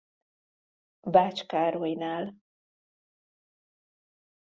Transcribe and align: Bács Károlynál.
Bács 1.09 1.45
Károlynál. 1.45 2.37